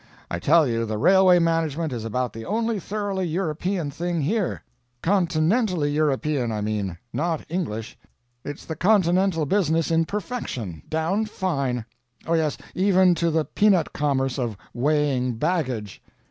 [0.31, 4.63] I tell you, the railway management is about the only thoroughly European thing here
[5.03, 7.99] continentally European I mean, not English.
[8.43, 11.85] It's the continental business in perfection; down fine.
[12.25, 16.01] Oh, yes, even to the peanut commerce of weighing baggage."